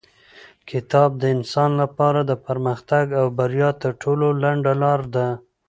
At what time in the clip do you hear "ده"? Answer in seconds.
5.15-5.27